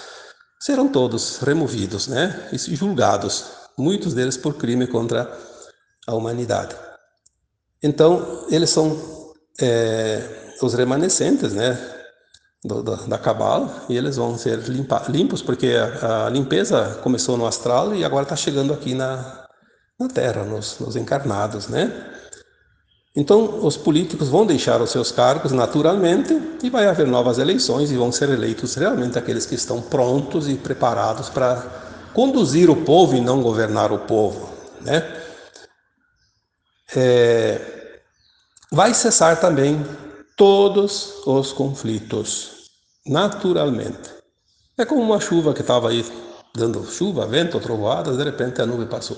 serão 0.59 0.87
todos 0.87 1.39
removidos, 1.39 2.07
né? 2.07 2.49
E 2.51 2.57
julgados, 2.57 3.45
muitos 3.77 4.13
deles 4.13 4.37
por 4.37 4.55
crime 4.55 4.87
contra 4.87 5.31
a 6.07 6.13
humanidade. 6.13 6.75
Então, 7.81 8.45
eles 8.49 8.69
são 8.69 8.97
é, 9.59 10.55
os 10.61 10.73
remanescentes, 10.73 11.53
né? 11.53 11.93
do, 12.63 12.81
da, 12.81 12.95
da 12.95 13.17
cabala 13.17 13.83
e 13.89 13.97
eles 13.97 14.15
vão 14.15 14.37
ser 14.37 14.57
limpa, 14.59 15.03
limpos 15.09 15.41
porque 15.41 15.75
a, 15.75 16.25
a, 16.25 16.29
limpeza 16.29 16.99
começou 17.03 17.37
no 17.37 17.45
astral 17.45 17.93
e 17.93 18.05
agora 18.05 18.23
está 18.23 18.35
chegando 18.35 18.73
aqui 18.73 18.93
na, 18.93 19.45
na 19.99 20.07
Terra, 20.07 20.43
nos, 20.43 20.79
nos 20.79 20.95
encarnados, 20.95 21.67
né? 21.67 22.11
Então, 23.15 23.63
os 23.63 23.77
políticos 23.77 24.27
vão 24.27 24.43
deixar 24.43 24.81
os 24.81 24.89
seus 24.89 25.11
cargos 25.11 25.51
naturalmente 25.51 26.33
e 26.63 26.69
vai 26.69 26.87
haver 26.87 27.05
novas 27.05 27.37
eleições 27.37 27.91
e 27.91 27.95
vão 27.95 28.11
ser 28.11 28.29
eleitos 28.29 28.73
realmente 28.73 29.19
aqueles 29.19 29.45
que 29.45 29.53
estão 29.53 29.81
prontos 29.81 30.49
e 30.49 30.55
preparados 30.55 31.29
para 31.29 31.61
conduzir 32.11 32.71
o 32.71 32.83
povo 32.83 33.15
e 33.15 33.21
não 33.21 33.43
governar 33.43 33.91
o 33.91 33.99
povo, 33.99 34.49
né? 34.81 35.21
É, 36.95 37.99
vai 38.71 38.95
cessar 38.95 39.39
também 39.39 39.85
todos 40.35 41.21
os 41.27 41.53
conflitos, 41.53 42.71
naturalmente. 43.05 44.09
É 44.75 44.85
como 44.85 45.01
uma 45.01 45.19
chuva 45.19 45.53
que 45.53 45.61
estava 45.61 45.89
aí 45.89 46.03
dando 46.55 46.83
chuva, 46.85 47.27
vento, 47.27 47.59
trovoadas, 47.59 48.17
de 48.17 48.23
repente 48.23 48.59
a 48.59 48.65
nuvem 48.65 48.87
passou, 48.87 49.17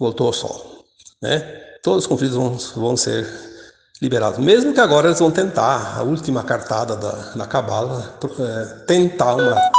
voltou 0.00 0.26
ao 0.26 0.32
sol, 0.32 0.84
né? 1.20 1.61
Todos 1.82 2.04
os 2.04 2.06
conflitos 2.06 2.36
vão, 2.36 2.56
vão 2.76 2.96
ser 2.96 3.28
liberados, 4.00 4.38
mesmo 4.38 4.72
que 4.72 4.80
agora 4.80 5.08
eles 5.08 5.18
vão 5.18 5.30
tentar, 5.30 5.98
a 5.98 6.02
última 6.02 6.42
cartada 6.42 6.96
da, 6.96 7.12
da 7.34 7.46
cabala, 7.46 8.18
é, 8.22 8.64
tentar 8.84 9.34
uma, 9.34 9.70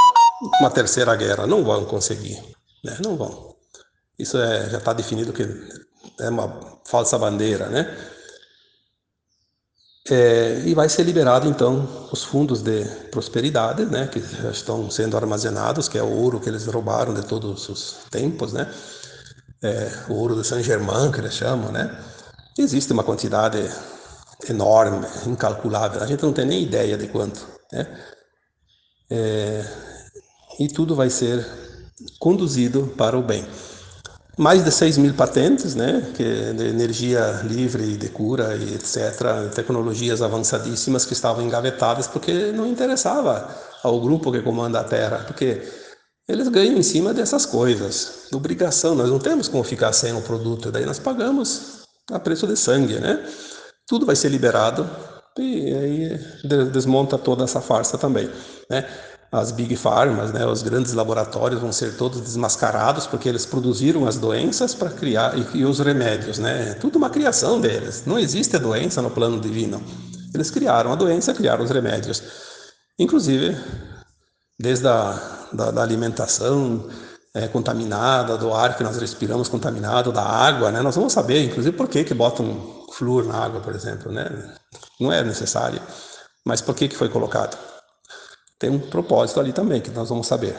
uma 0.60 0.70
terceira 0.70 1.14
guerra, 1.16 1.46
não 1.46 1.64
vão 1.64 1.84
conseguir, 1.84 2.42
né? 2.82 2.96
Não 3.02 3.16
vão. 3.16 3.54
Isso 4.18 4.38
é, 4.38 4.70
já 4.70 4.78
está 4.78 4.92
definido 4.92 5.32
que 5.32 5.42
é 6.20 6.28
uma 6.28 6.78
falsa 6.84 7.18
bandeira, 7.18 7.68
né? 7.68 7.96
É, 10.10 10.62
e 10.66 10.74
vai 10.74 10.86
ser 10.88 11.02
liberado 11.02 11.48
então 11.48 12.08
os 12.12 12.22
fundos 12.22 12.60
de 12.60 12.84
prosperidade, 13.10 13.86
né, 13.86 14.06
que 14.06 14.20
já 14.20 14.50
estão 14.50 14.90
sendo 14.90 15.16
armazenados, 15.16 15.88
que 15.88 15.96
é 15.96 16.02
o 16.02 16.10
ouro 16.10 16.38
que 16.38 16.48
eles 16.50 16.66
roubaram 16.66 17.14
de 17.14 17.24
todos 17.24 17.70
os 17.70 18.00
tempos, 18.10 18.52
né, 18.52 18.70
é, 19.64 19.90
o 20.08 20.14
ouro 20.14 20.36
de 20.36 20.46
Saint 20.46 20.62
Germain 20.62 21.10
que 21.10 21.18
eles 21.18 21.34
chamam, 21.34 21.72
né. 21.72 21.98
Existe 22.56 22.92
uma 22.92 23.02
quantidade 23.02 23.58
enorme, 24.48 25.06
incalculável. 25.26 26.02
A 26.02 26.06
gente 26.06 26.22
não 26.22 26.32
tem 26.32 26.46
nem 26.46 26.62
ideia 26.62 26.96
de 26.96 27.08
quanto, 27.08 27.46
né. 27.72 27.86
É, 29.10 29.64
e 30.60 30.68
tudo 30.68 30.94
vai 30.94 31.10
ser 31.10 31.44
conduzido 32.18 32.92
para 32.96 33.18
o 33.18 33.22
bem 33.22 33.46
mais 34.36 34.64
de 34.64 34.70
6 34.72 34.98
mil 34.98 35.14
patentes, 35.14 35.74
né, 35.74 36.10
que 36.14 36.24
de 36.24 36.66
energia 36.66 37.40
livre, 37.44 37.96
de 37.96 38.08
cura 38.08 38.56
e 38.56 38.74
etc., 38.74 39.52
tecnologias 39.54 40.22
avançadíssimas 40.22 41.04
que 41.04 41.12
estavam 41.12 41.44
engavetadas 41.44 42.06
porque 42.08 42.52
não 42.52 42.66
interessava 42.66 43.48
ao 43.82 44.00
grupo 44.00 44.32
que 44.32 44.42
comanda 44.42 44.80
a 44.80 44.84
Terra, 44.84 45.24
porque 45.26 45.62
eles 46.28 46.48
ganham 46.48 46.76
em 46.76 46.82
cima 46.82 47.12
dessas 47.12 47.44
coisas, 47.44 48.28
obrigação, 48.32 48.94
nós 48.94 49.10
não 49.10 49.18
temos 49.18 49.48
como 49.48 49.62
ficar 49.62 49.92
sem 49.92 50.12
o 50.14 50.22
produto, 50.22 50.72
daí 50.72 50.86
nós 50.86 50.98
pagamos 50.98 51.82
a 52.10 52.18
preço 52.18 52.46
de 52.46 52.56
sangue, 52.56 52.98
né? 52.98 53.24
Tudo 53.86 54.06
vai 54.06 54.16
ser 54.16 54.30
liberado 54.30 54.88
e 55.38 55.74
aí 55.74 56.20
desmonta 56.72 57.18
toda 57.18 57.44
essa 57.44 57.60
farsa 57.60 57.98
também, 57.98 58.30
né? 58.70 58.86
as 59.40 59.50
big 59.50 59.74
pharmas, 59.74 60.32
né, 60.32 60.46
os 60.46 60.62
grandes 60.62 60.92
laboratórios 60.92 61.60
vão 61.60 61.72
ser 61.72 61.96
todos 61.96 62.20
desmascarados 62.20 63.06
porque 63.06 63.28
eles 63.28 63.44
produziram 63.44 64.06
as 64.06 64.16
doenças 64.16 64.74
para 64.74 64.90
criar 64.90 65.36
e, 65.36 65.58
e, 65.58 65.64
os 65.64 65.80
remédios, 65.80 66.38
né? 66.38 66.74
Tudo 66.74 66.96
uma 66.96 67.10
criação 67.10 67.60
deles. 67.60 68.04
Não 68.06 68.16
existe 68.16 68.54
a 68.54 68.60
doença 68.60 69.02
no 69.02 69.10
plano 69.10 69.40
divino. 69.40 69.82
Eles 70.32 70.50
criaram 70.50 70.92
a 70.92 70.94
doença, 70.94 71.34
criaram 71.34 71.64
os 71.64 71.70
remédios. 71.70 72.22
Inclusive, 72.96 73.56
desde 74.58 74.86
a 74.88 75.48
da, 75.52 75.70
da 75.70 75.82
alimentação 75.82 76.88
é, 77.34 77.48
contaminada, 77.48 78.36
do 78.36 78.52
ar 78.52 78.76
que 78.76 78.82
nós 78.82 78.96
respiramos 78.96 79.48
contaminado, 79.48 80.12
da 80.12 80.22
água, 80.22 80.70
né? 80.70 80.82
Nós 80.82 80.96
vamos 80.96 81.12
saber, 81.12 81.44
inclusive, 81.44 81.76
por 81.76 81.88
que 81.88 82.04
que 82.04 82.14
botam 82.14 82.84
flúor 82.92 83.24
na 83.24 83.36
água, 83.36 83.60
por 83.60 83.74
exemplo, 83.74 84.10
né? 84.12 84.56
Não 85.00 85.12
é 85.12 85.22
necessário. 85.22 85.80
Mas 86.44 86.60
por 86.60 86.74
que 86.74 86.88
que 86.88 86.96
foi 86.96 87.08
colocado? 87.08 87.56
tem 88.64 88.70
um 88.70 88.78
propósito 88.78 89.40
ali 89.40 89.52
também, 89.52 89.80
que 89.80 89.90
nós 89.90 90.08
vamos 90.08 90.26
saber. 90.26 90.56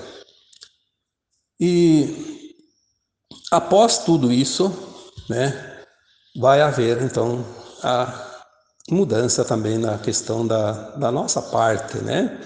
E 1.59 2.53
após 3.51 3.99
tudo 3.99 4.31
isso, 4.31 4.71
né, 5.27 5.83
vai 6.39 6.61
haver 6.61 7.01
então 7.01 7.43
a 7.81 8.43
mudança 8.91 9.43
também 9.43 9.79
na 9.79 9.97
questão 9.97 10.45
da, 10.45 10.91
da 10.91 11.11
nossa 11.11 11.41
parte, 11.41 11.97
né? 11.97 12.39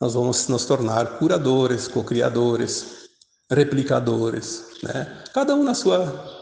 Nós 0.00 0.14
vamos 0.14 0.48
nos 0.48 0.64
tornar 0.66 1.18
curadores, 1.18 1.88
co-criadores, 1.88 3.08
replicadores, 3.50 4.64
né? 4.82 5.24
Cada 5.32 5.54
um 5.54 5.62
na 5.62 5.74
sua 5.74 6.34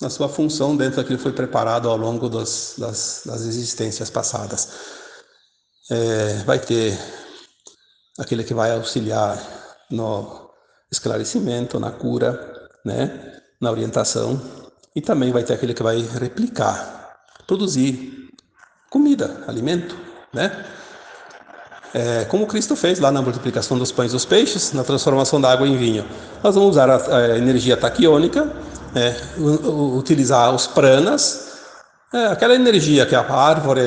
na 0.00 0.08
sua 0.08 0.28
função 0.28 0.76
dentro 0.76 0.98
daquilo 0.98 1.16
que 1.16 1.22
foi 1.24 1.32
preparado 1.32 1.88
ao 1.88 1.96
longo 1.96 2.28
das, 2.28 2.74
das, 2.78 3.22
das 3.26 3.42
existências 3.42 4.08
passadas. 4.08 4.68
É, 5.90 6.34
vai 6.44 6.58
ter 6.58 6.96
aquele 8.18 8.44
que 8.44 8.54
vai 8.54 8.70
auxiliar 8.72 9.36
no 9.90 10.50
esclarecimento, 10.90 11.80
na 11.80 11.90
cura, 11.90 12.70
né, 12.84 13.40
na 13.60 13.70
orientação, 13.70 14.40
e 14.94 15.00
também 15.00 15.32
vai 15.32 15.42
ter 15.42 15.54
aquele 15.54 15.74
que 15.74 15.82
vai 15.82 15.98
replicar, 16.00 17.16
produzir 17.46 18.30
comida, 18.90 19.44
alimento, 19.46 19.96
né? 20.32 20.77
É, 21.94 22.26
como 22.26 22.46
Cristo 22.46 22.76
fez 22.76 23.00
lá 23.00 23.10
na 23.10 23.22
multiplicação 23.22 23.78
dos 23.78 23.90
pães 23.90 24.10
e 24.10 24.14
dos 24.14 24.24
peixes, 24.24 24.72
na 24.72 24.84
transformação 24.84 25.40
da 25.40 25.50
água 25.50 25.66
em 25.66 25.76
vinho. 25.76 26.04
Nós 26.42 26.54
vamos 26.54 26.70
usar 26.70 26.90
a, 26.90 27.16
a 27.16 27.38
energia 27.38 27.76
taquiônica, 27.76 28.50
é, 28.94 29.14
utilizar 29.38 30.54
os 30.54 30.66
pranas, 30.66 31.48
é, 32.12 32.26
aquela 32.26 32.54
energia 32.54 33.04
que 33.04 33.14
a 33.14 33.20
árvore 33.20 33.82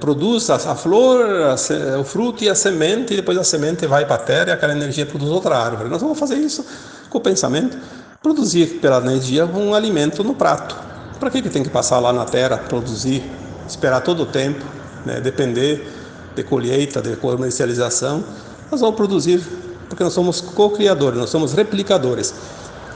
produz, 0.00 0.48
a, 0.50 0.54
a 0.54 0.74
flor, 0.74 1.26
a, 1.26 1.98
o 1.98 2.04
fruto 2.04 2.42
e 2.44 2.48
a 2.48 2.54
semente, 2.54 3.12
e 3.12 3.16
depois 3.16 3.38
a 3.38 3.44
semente 3.44 3.86
vai 3.86 4.04
para 4.04 4.16
a 4.16 4.18
terra 4.18 4.50
e 4.50 4.52
aquela 4.52 4.72
energia 4.72 5.06
produz 5.06 5.30
outra 5.30 5.56
árvore. 5.56 5.88
Nós 5.88 6.00
vamos 6.00 6.18
fazer 6.18 6.36
isso 6.36 6.64
com 7.10 7.18
o 7.18 7.20
pensamento, 7.20 7.76
produzir 8.22 8.78
pela 8.80 8.98
energia 8.98 9.46
um 9.46 9.74
alimento 9.74 10.24
no 10.24 10.34
prato. 10.34 10.76
Para 11.20 11.30
que, 11.30 11.42
que 11.42 11.50
tem 11.50 11.62
que 11.62 11.70
passar 11.70 12.00
lá 12.00 12.12
na 12.12 12.24
terra, 12.24 12.58
produzir, 12.58 13.22
esperar 13.66 14.00
todo 14.00 14.24
o 14.24 14.26
tempo, 14.26 14.64
né, 15.04 15.20
depender 15.20 16.03
de 16.34 16.42
colheita, 16.42 17.00
de 17.00 17.16
comercialização? 17.16 18.24
Nós 18.70 18.80
vamos 18.80 18.96
produzir, 18.96 19.40
porque 19.88 20.02
nós 20.02 20.12
somos 20.12 20.40
co-criadores, 20.40 21.18
nós 21.18 21.30
somos 21.30 21.52
replicadores. 21.52 22.34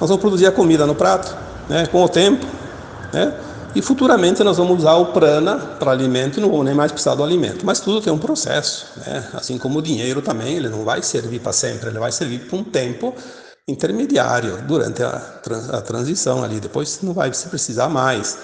Nós 0.01 0.09
vamos 0.09 0.21
produzir 0.21 0.47
a 0.47 0.53
comida 0.53 0.87
no 0.87 0.95
prato, 0.95 1.37
né, 1.69 1.87
com 1.87 2.03
o 2.03 2.09
tempo, 2.09 2.47
né? 3.13 3.35
E 3.75 3.83
futuramente 3.83 4.43
nós 4.43 4.57
vamos 4.57 4.79
usar 4.79 4.95
o 4.95 5.07
prana 5.07 5.57
para 5.57 5.91
alimento 5.91 6.39
e 6.39 6.41
não 6.41 6.51
vamos 6.51 6.65
nem 6.65 6.75
mais 6.75 6.91
precisar 6.91 7.15
do 7.15 7.23
alimento. 7.23 7.67
Mas 7.67 7.81
tudo 7.81 8.01
tem 8.01 8.13
um 8.13 8.19
processo, 8.19 8.87
né? 9.07 9.29
Assim 9.35 9.59
como 9.59 9.79
o 9.79 9.83
dinheiro 9.83 10.23
também, 10.23 10.57
ele 10.57 10.69
não 10.69 10.85
vai 10.85 11.03
servir 11.03 11.39
para 11.41 11.53
sempre, 11.53 11.91
ele 11.91 11.99
vai 11.99 12.11
servir 12.11 12.41
por 12.41 12.59
um 12.59 12.65
tempo 12.65 13.15
intermediário 13.69 14.63
durante 14.67 15.03
a, 15.03 15.41
a 15.73 15.81
transição 15.83 16.43
ali. 16.43 16.59
Depois 16.59 17.01
não 17.03 17.13
vai 17.13 17.33
se 17.35 17.47
precisar 17.49 17.89
mais. 17.89 18.39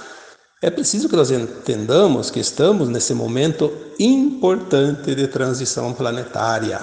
É 0.64 0.71
preciso 0.71 1.11
que 1.11 1.16
nós 1.16 1.30
entendamos 1.30 2.30
que 2.30 2.40
estamos 2.40 2.88
nesse 2.88 3.12
momento 3.12 3.92
importante 4.00 5.14
de 5.14 5.28
transição 5.28 5.92
planetária. 5.92 6.80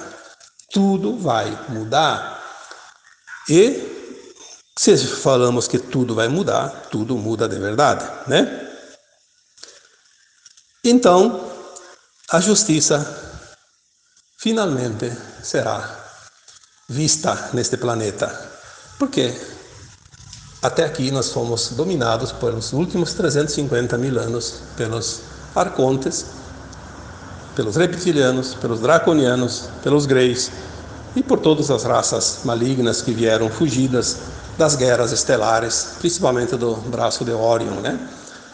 Tudo 0.72 1.18
vai 1.18 1.50
mudar. 1.68 2.44
E 3.50 4.22
se 4.78 4.96
falamos 4.96 5.68
que 5.68 5.80
tudo 5.80 6.14
vai 6.14 6.28
mudar, 6.28 6.70
tudo 6.92 7.18
muda 7.18 7.50
de 7.50 7.58
verdade, 7.58 8.08
né? 8.28 8.70
Então, 10.86 11.52
a 12.30 12.40
justiça 12.40 13.04
finalmente 14.38 15.12
será 15.42 16.06
vista 16.88 17.50
neste 17.52 17.78
planeta. 17.78 18.30
Porque 19.00 19.34
até 20.62 20.86
aqui 20.86 21.10
nós 21.10 21.32
fomos 21.32 21.70
dominados 21.70 22.32
pelos 22.32 22.72
últimos 22.72 23.14
350 23.14 23.98
mil 23.98 24.20
anos 24.20 24.56
pelos 24.78 25.22
arcontes, 25.56 26.26
pelos 27.56 27.76
reptilianos, 27.76 28.54
pelos 28.54 28.80
draconianos, 28.80 29.70
pelos 29.84 30.06
greys, 30.06 30.52
e 31.16 31.22
por 31.22 31.40
todas 31.40 31.70
as 31.70 31.84
raças 31.84 32.40
malignas 32.46 33.02
que 33.02 33.12
vieram 33.12 33.50
fugidas 33.50 34.18
das 34.58 34.76
guerras 34.76 35.12
estelares, 35.12 35.96
principalmente 36.00 36.56
do 36.56 36.76
braço 36.76 37.26
de 37.26 37.32
Orion, 37.32 37.82
né? 37.82 38.00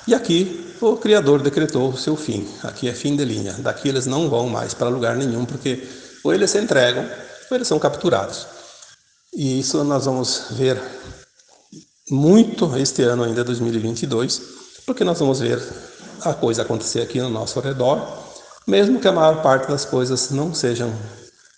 E 0.07 0.15
aqui 0.15 0.73
o 0.81 0.95
Criador 0.95 1.41
decretou 1.41 1.89
o 1.89 1.97
seu 1.97 2.15
fim. 2.15 2.47
Aqui 2.63 2.87
é 2.87 2.93
fim 2.93 3.15
de 3.15 3.25
linha. 3.25 3.53
Daqui 3.59 3.89
eles 3.89 4.05
não 4.05 4.29
vão 4.29 4.47
mais 4.47 4.73
para 4.73 4.89
lugar 4.89 5.15
nenhum, 5.15 5.45
porque 5.45 5.87
ou 6.23 6.33
eles 6.33 6.51
se 6.51 6.59
entregam 6.59 7.03
ou 7.49 7.57
eles 7.57 7.67
são 7.67 7.77
capturados. 7.77 8.47
E 9.33 9.59
isso 9.59 9.83
nós 9.83 10.05
vamos 10.05 10.45
ver 10.51 10.81
muito 12.09 12.75
este 12.77 13.03
ano 13.03 13.23
ainda, 13.23 13.43
2022, 13.43 14.41
porque 14.85 15.03
nós 15.03 15.19
vamos 15.19 15.39
ver 15.39 15.61
a 16.21 16.33
coisa 16.33 16.61
acontecer 16.61 17.01
aqui 17.01 17.19
no 17.19 17.29
nosso 17.29 17.59
redor, 17.59 18.01
mesmo 18.65 18.99
que 18.99 19.07
a 19.07 19.11
maior 19.11 19.41
parte 19.41 19.69
das 19.69 19.85
coisas 19.85 20.31
não 20.31 20.53
sejam 20.53 20.93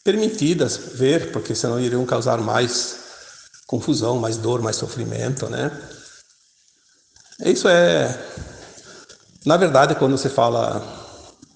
permitidas 0.04 0.78
ver, 0.96 1.32
porque 1.32 1.54
senão 1.54 1.80
iriam 1.80 2.06
causar 2.06 2.38
mais 2.40 3.00
confusão, 3.68 4.18
mais 4.18 4.38
dor, 4.38 4.62
mais 4.62 4.76
sofrimento, 4.76 5.48
né? 5.48 5.72
Isso 7.46 7.70
é, 7.70 8.20
na 9.46 9.56
verdade, 9.56 9.96
quando 9.96 10.18
você 10.18 10.30
fala 10.30 10.82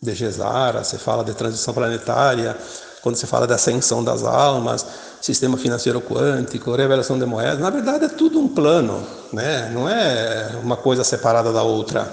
de 0.01 0.13
Gesara, 0.13 0.83
você 0.83 0.97
fala 0.97 1.23
de 1.23 1.33
transição 1.33 1.73
planetária, 1.73 2.57
quando 3.03 3.17
você 3.17 3.27
fala 3.27 3.45
da 3.45 3.55
ascensão 3.55 4.01
das 4.01 4.23
almas, 4.23 4.85
sistema 5.21 5.57
financeiro 5.57 5.99
quântico, 5.99 6.73
revelação 6.73 7.19
de 7.19 7.25
moedas, 7.25 7.59
na 7.59 7.69
verdade 7.69 8.05
é 8.05 8.07
tudo 8.07 8.39
um 8.39 8.47
plano, 8.47 9.05
né? 9.33 9.69
Não 9.73 9.89
é 9.89 10.57
uma 10.63 10.77
coisa 10.77 11.03
separada 11.03 11.51
da 11.51 11.61
outra. 11.63 12.09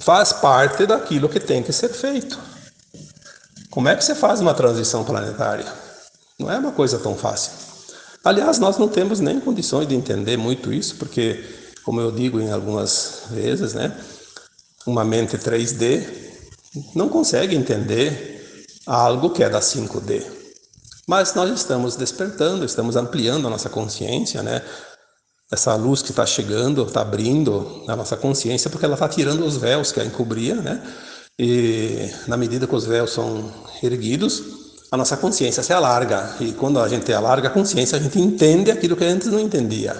Faz 0.00 0.32
parte 0.32 0.86
daquilo 0.86 1.28
que 1.28 1.38
tem 1.38 1.62
que 1.62 1.74
ser 1.74 1.90
feito. 1.90 2.40
Como 3.70 3.86
é 3.86 3.94
que 3.94 4.02
você 4.02 4.14
faz 4.14 4.40
uma 4.40 4.54
transição 4.54 5.04
planetária? 5.04 5.66
Não 6.40 6.50
é 6.50 6.56
uma 6.58 6.72
coisa 6.72 6.98
tão 6.98 7.14
fácil. 7.14 7.52
Aliás, 8.24 8.58
nós 8.58 8.78
não 8.78 8.88
temos 8.88 9.20
nem 9.20 9.38
condições 9.40 9.86
de 9.86 9.94
entender 9.94 10.38
muito 10.38 10.72
isso, 10.72 10.96
porque, 10.96 11.44
como 11.84 12.00
eu 12.00 12.10
digo 12.10 12.40
em 12.40 12.50
algumas 12.50 13.24
vezes, 13.30 13.74
né, 13.74 13.94
uma 14.86 15.04
mente 15.04 15.36
3D 15.36 16.02
não 16.94 17.10
consegue 17.10 17.54
entender 17.54 18.34
algo 18.86 19.30
que 19.30 19.42
é 19.42 19.48
da 19.48 19.60
5D. 19.60 20.24
Mas 21.06 21.34
nós 21.34 21.50
estamos 21.50 21.96
despertando, 21.96 22.64
estamos 22.64 22.96
ampliando 22.96 23.46
a 23.46 23.50
nossa 23.50 23.68
consciência, 23.68 24.42
né? 24.42 24.62
Essa 25.52 25.74
luz 25.74 26.02
que 26.02 26.10
está 26.10 26.24
chegando, 26.24 26.84
está 26.84 27.02
abrindo 27.02 27.84
a 27.86 27.94
nossa 27.94 28.16
consciência, 28.16 28.70
porque 28.70 28.84
ela 28.84 28.94
está 28.94 29.08
tirando 29.08 29.44
os 29.44 29.56
véus 29.56 29.92
que 29.92 30.00
a 30.00 30.04
encobria, 30.04 30.54
né? 30.54 30.82
E 31.38 32.10
na 32.26 32.36
medida 32.36 32.66
que 32.66 32.74
os 32.74 32.86
véus 32.86 33.12
são 33.12 33.52
erguidos, 33.82 34.42
a 34.90 34.96
nossa 34.96 35.16
consciência 35.16 35.62
se 35.62 35.72
alarga. 35.72 36.36
E 36.40 36.52
quando 36.52 36.80
a 36.80 36.88
gente 36.88 37.12
alarga 37.12 37.48
a 37.48 37.50
consciência, 37.50 37.98
a 37.98 38.00
gente 38.00 38.18
entende 38.18 38.70
aquilo 38.70 38.96
que 38.96 39.04
antes 39.04 39.28
não 39.28 39.40
entendia. 39.40 39.94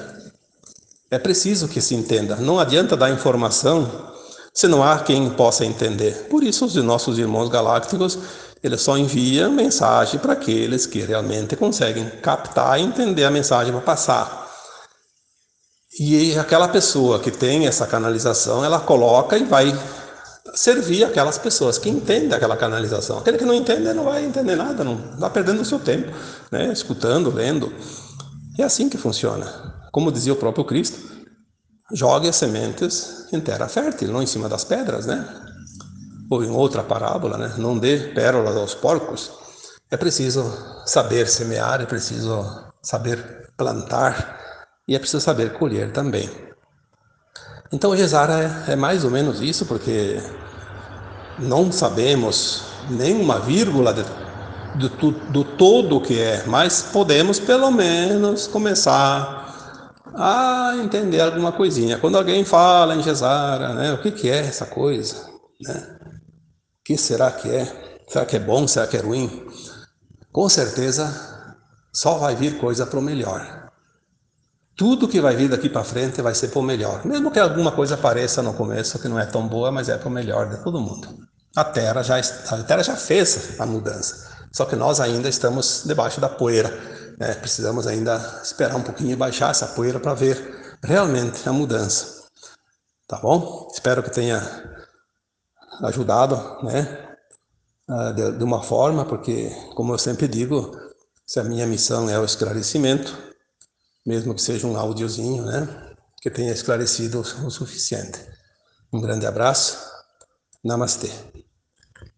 É 1.10 1.18
preciso 1.18 1.68
que 1.68 1.80
se 1.80 1.94
entenda. 1.94 2.36
Não 2.36 2.58
adianta 2.58 2.96
dar 2.96 3.10
informação 3.10 4.12
se 4.54 4.68
não 4.68 4.82
há 4.82 5.00
quem 5.00 5.28
possa 5.30 5.64
entender. 5.64 6.28
Por 6.30 6.44
isso, 6.44 6.64
os 6.64 6.74
nossos 6.76 7.18
irmãos 7.18 7.48
galácticos, 7.48 8.18
eles 8.64 8.80
só 8.80 8.96
enviam 8.96 9.52
mensagem 9.52 10.18
para 10.18 10.32
aqueles 10.32 10.86
que 10.86 11.00
realmente 11.00 11.54
conseguem 11.54 12.08
captar 12.22 12.80
e 12.80 12.82
entender 12.82 13.24
a 13.24 13.30
mensagem 13.30 13.70
para 13.70 13.82
passar. 13.82 14.50
E 16.00 16.36
aquela 16.38 16.66
pessoa 16.66 17.20
que 17.20 17.30
tem 17.30 17.66
essa 17.66 17.86
canalização, 17.86 18.64
ela 18.64 18.80
coloca 18.80 19.36
e 19.36 19.44
vai 19.44 19.70
servir 20.54 21.04
aquelas 21.04 21.36
pessoas 21.36 21.76
que 21.76 21.90
entendem 21.90 22.32
aquela 22.32 22.56
canalização. 22.56 23.18
Aquele 23.18 23.36
que 23.36 23.44
não 23.44 23.52
entende 23.52 23.92
não 23.92 24.04
vai 24.04 24.24
entender 24.24 24.56
nada, 24.56 24.82
não 24.82 25.12
está 25.12 25.28
perdendo 25.28 25.60
o 25.60 25.64
seu 25.64 25.78
tempo, 25.78 26.10
né? 26.50 26.72
escutando, 26.72 27.30
lendo. 27.30 27.70
É 28.58 28.62
assim 28.62 28.88
que 28.88 28.96
funciona. 28.96 29.46
Como 29.92 30.10
dizia 30.10 30.32
o 30.32 30.36
próprio 30.36 30.64
Cristo, 30.64 30.98
jogue 31.92 32.28
as 32.30 32.36
sementes 32.36 33.26
em 33.30 33.40
terra 33.40 33.68
fértil, 33.68 34.08
não 34.08 34.22
em 34.22 34.26
cima 34.26 34.48
das 34.48 34.64
pedras, 34.64 35.04
né? 35.04 35.28
Ou 36.30 36.42
em 36.44 36.50
outra 36.50 36.82
parábola, 36.82 37.36
né? 37.36 37.54
Não 37.58 37.78
dê 37.78 37.98
pérolas 38.14 38.56
aos 38.56 38.74
porcos. 38.74 39.32
É 39.90 39.96
preciso 39.96 40.44
saber 40.86 41.28
semear, 41.28 41.80
é 41.80 41.86
preciso 41.86 42.44
saber 42.82 43.50
plantar 43.56 44.40
e 44.88 44.94
é 44.94 44.98
preciso 44.98 45.22
saber 45.22 45.52
colher 45.52 45.92
também. 45.92 46.28
Então 47.72 47.96
Gesara 47.96 48.64
é, 48.68 48.72
é 48.72 48.76
mais 48.76 49.04
ou 49.04 49.10
menos 49.10 49.40
isso, 49.40 49.66
porque 49.66 50.20
não 51.38 51.72
sabemos 51.72 52.64
nem 52.90 53.20
uma 53.20 53.38
vírgula 53.38 53.92
de, 53.92 54.04
do, 54.88 55.10
do 55.10 55.44
todo 55.44 56.00
que 56.00 56.20
é, 56.20 56.44
mas 56.46 56.82
podemos 56.92 57.40
pelo 57.40 57.70
menos 57.70 58.46
começar 58.46 59.44
a 60.14 60.74
entender 60.76 61.20
alguma 61.20 61.52
coisinha. 61.52 61.98
Quando 61.98 62.16
alguém 62.16 62.44
fala 62.44 62.94
em 62.94 63.02
Gesara, 63.02 63.74
né, 63.74 63.92
o 63.92 63.98
que, 63.98 64.10
que 64.10 64.30
é 64.30 64.38
essa 64.38 64.66
coisa? 64.66 65.26
Né? 65.60 65.93
Que 66.84 66.98
será 66.98 67.30
que 67.32 67.50
é? 67.50 68.04
Será 68.06 68.26
que 68.26 68.36
é 68.36 68.40
bom? 68.40 68.68
Será 68.68 68.86
que 68.86 68.96
é 68.96 69.00
ruim? 69.00 69.48
Com 70.30 70.48
certeza 70.48 71.34
só 71.92 72.18
vai 72.18 72.36
vir 72.36 72.58
coisa 72.58 72.84
para 72.84 72.98
o 72.98 73.02
melhor. 73.02 73.70
Tudo 74.76 75.08
que 75.08 75.20
vai 75.20 75.36
vir 75.36 75.48
daqui 75.48 75.68
para 75.68 75.84
frente 75.84 76.20
vai 76.20 76.34
ser 76.34 76.48
para 76.48 76.58
o 76.58 76.62
melhor. 76.62 77.06
Mesmo 77.06 77.30
que 77.30 77.38
alguma 77.38 77.72
coisa 77.72 77.94
apareça 77.94 78.42
no 78.42 78.52
começo 78.52 78.98
que 78.98 79.08
não 79.08 79.18
é 79.18 79.24
tão 79.24 79.46
boa, 79.48 79.70
mas 79.70 79.88
é 79.88 79.96
para 79.96 80.08
o 80.08 80.10
melhor 80.10 80.50
de 80.50 80.62
todo 80.62 80.80
mundo. 80.80 81.08
A 81.56 81.64
Terra 81.64 82.02
já 82.02 82.18
a 82.18 82.62
Terra 82.64 82.82
já 82.82 82.96
fez 82.96 83.58
a 83.58 83.64
mudança. 83.64 84.28
Só 84.52 84.64
que 84.66 84.76
nós 84.76 85.00
ainda 85.00 85.28
estamos 85.28 85.84
debaixo 85.86 86.20
da 86.20 86.28
poeira. 86.28 86.68
Né? 87.18 87.32
Precisamos 87.34 87.86
ainda 87.86 88.40
esperar 88.42 88.76
um 88.76 88.82
pouquinho 88.82 89.12
e 89.12 89.16
baixar 89.16 89.52
essa 89.52 89.68
poeira 89.68 90.00
para 90.00 90.14
ver 90.14 90.76
realmente 90.82 91.48
a 91.48 91.52
mudança. 91.52 92.24
Tá 93.06 93.18
bom? 93.18 93.68
Espero 93.72 94.02
que 94.02 94.10
tenha 94.10 94.40
ajudado, 95.82 96.36
né? 96.64 97.16
Ah, 97.88 98.12
de 98.12 98.42
uma 98.42 98.62
forma, 98.62 99.04
porque, 99.04 99.50
como 99.74 99.92
eu 99.92 99.98
sempre 99.98 100.26
digo, 100.26 100.72
se 101.26 101.38
a 101.38 101.44
minha 101.44 101.66
missão 101.66 102.08
é 102.08 102.18
o 102.18 102.24
esclarecimento, 102.24 103.16
mesmo 104.06 104.34
que 104.34 104.42
seja 104.42 104.66
um 104.66 104.76
áudiozinho, 104.76 105.44
né? 105.44 105.94
Que 106.20 106.30
tenha 106.30 106.52
esclarecido 106.52 107.20
o 107.20 107.50
suficiente. 107.50 108.18
Um 108.92 109.00
grande 109.00 109.26
abraço. 109.26 109.78
Namastê. 110.64 111.10